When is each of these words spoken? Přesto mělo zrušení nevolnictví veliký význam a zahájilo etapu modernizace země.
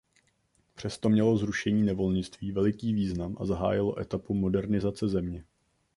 Přesto 0.75 1.09
mělo 1.09 1.37
zrušení 1.37 1.83
nevolnictví 1.83 2.51
veliký 2.51 2.93
význam 2.93 3.37
a 3.39 3.45
zahájilo 3.45 3.99
etapu 3.99 4.33
modernizace 4.33 5.07
země. 5.07 5.45